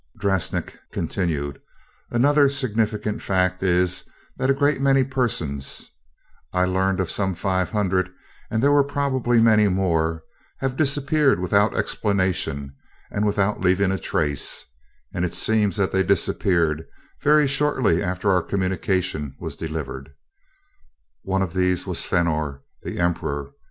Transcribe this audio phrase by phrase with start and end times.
[0.17, 1.61] Drasnik continued:
[2.09, 4.03] "Another significant fact is
[4.35, 5.91] that a great many persons
[6.51, 8.09] I learned of some five hundred,
[8.49, 10.23] and there were probably many more
[10.57, 12.73] have disappeared without explanation
[13.11, 14.65] and without leaving a trace;
[15.13, 16.87] and it seems that they disappeared
[17.21, 20.13] very shortly after our communication was delivered.
[21.21, 23.51] One of these was Fenor, the Emperor.